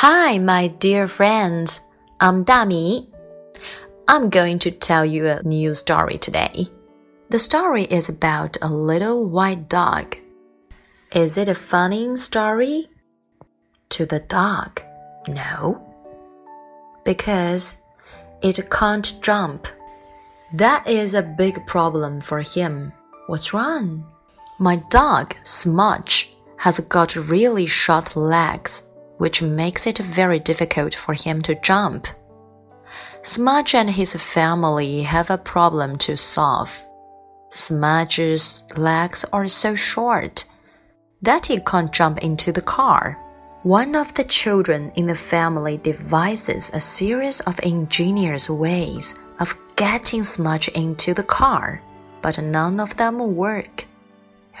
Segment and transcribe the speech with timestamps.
[0.00, 1.80] Hi, my dear friends.
[2.20, 3.08] I'm Dami.
[4.06, 6.68] I'm going to tell you a new story today.
[7.30, 10.14] The story is about a little white dog.
[11.12, 12.86] Is it a funny story?
[13.90, 14.80] To the dog,
[15.26, 15.84] no.
[17.04, 17.78] Because
[18.40, 19.66] it can't jump.
[20.52, 22.92] That is a big problem for him.
[23.26, 24.06] What's wrong?
[24.60, 28.84] My dog, Smudge, has got really short legs
[29.18, 32.06] which makes it very difficult for him to jump.
[33.22, 36.86] Smudge and his family have a problem to solve.
[37.50, 40.44] Smudge's legs are so short
[41.22, 43.18] that he can't jump into the car.
[43.64, 50.22] One of the children in the family devises a series of ingenious ways of getting
[50.22, 51.82] Smudge into the car,
[52.22, 53.84] but none of them work.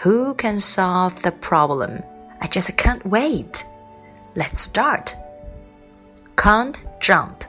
[0.02, 2.02] Who can solve the problem?
[2.40, 3.64] I just can't wait.
[4.38, 5.16] Let's start.
[6.36, 7.42] Can't jump.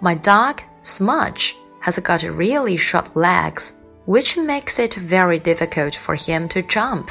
[0.00, 3.74] My dog, Smudge, has got really short legs,
[4.06, 7.08] which makes it very difficult for him to jump,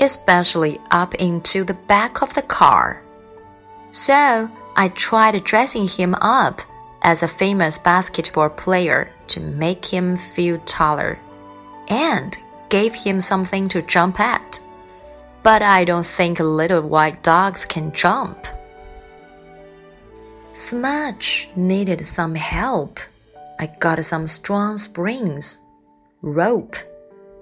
[0.00, 3.04] especially up into the back of the car.
[3.92, 6.60] So I tried dressing him up
[7.02, 11.20] as a famous basketball player to make him feel taller
[11.86, 12.36] and
[12.68, 14.58] gave him something to jump at
[15.44, 18.46] but I don't think little white dogs can jump.
[20.54, 22.98] Smudge needed some help.
[23.60, 25.58] I got some strong springs,
[26.22, 26.76] rope,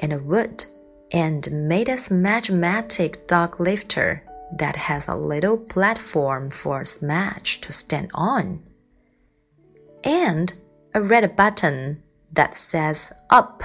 [0.00, 0.64] and wood,
[1.12, 4.24] and made a Smudge-matic dog lifter
[4.58, 8.62] that has a little platform for Smudge to stand on,
[10.04, 10.52] and
[10.92, 13.62] a red button that says up.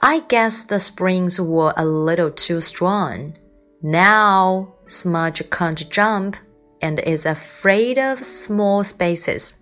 [0.00, 3.34] I guess the springs were a little too strong.
[3.82, 6.36] Now Smudge can't jump
[6.80, 9.54] and is afraid of small spaces.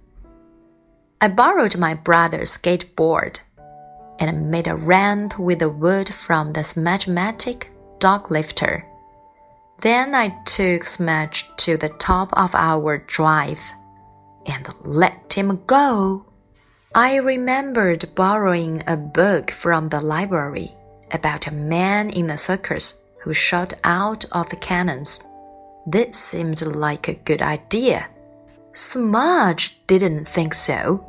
[1.21, 3.41] I borrowed my brother's skateboard
[4.19, 7.69] and made a ramp with the wood from the Smudge-matic
[7.99, 8.87] dog lifter.
[9.81, 13.61] Then I took Smudge to the top of our drive
[14.47, 16.27] and let him go.
[16.95, 20.73] I remembered borrowing a book from the library
[21.11, 25.21] about a man in a circus who shot out of the cannons.
[25.87, 28.09] This seemed like a good idea.
[28.73, 31.05] Smudge didn't think so.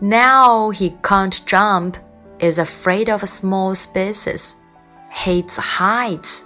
[0.00, 1.98] Now he can't jump,
[2.40, 4.56] is afraid of small spaces,
[5.12, 6.44] hates heights,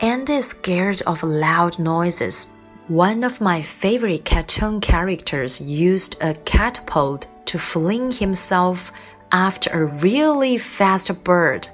[0.00, 2.48] and is scared of loud noises.
[2.88, 8.90] One of my favorite cartoon characters used a catapult to fling himself
[9.30, 11.68] after a really fast bird.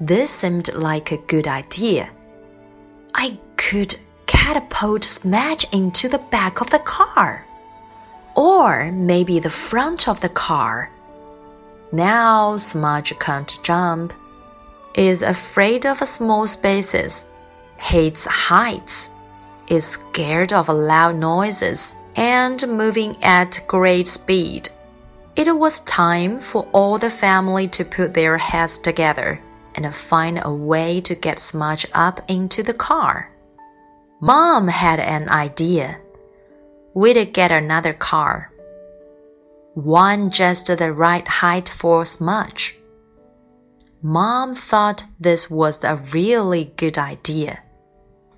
[0.00, 2.08] This seemed like a good idea.
[3.14, 3.96] I could
[4.26, 7.44] catapult Smudge into the back of the car.
[8.36, 10.88] Or maybe the front of the car.
[11.90, 14.12] Now Smudge can't jump,
[14.94, 17.26] is afraid of small spaces,
[17.76, 19.10] hates heights,
[19.70, 24.68] is scared of loud noises and moving at great speed.
[25.36, 29.40] It was time for all the family to put their heads together
[29.76, 33.30] and find a way to get Smudge up into the car.
[34.20, 35.98] Mom had an idea.
[36.92, 38.52] We'd get another car.
[39.74, 42.76] One just the right height for Smudge.
[44.02, 47.62] Mom thought this was a really good idea.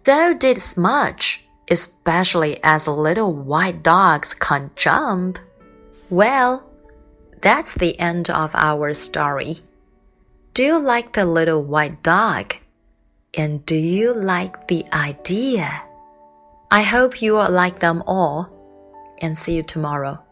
[0.04, 1.42] So did Smudge
[1.72, 5.38] especially as little white dogs can't jump.
[6.10, 6.68] Well,
[7.40, 9.56] that's the end of our story.
[10.52, 12.54] Do you like the little white dog?
[13.32, 15.82] And do you like the idea?
[16.70, 18.50] I hope you will like them all
[19.18, 20.22] and see you tomorrow.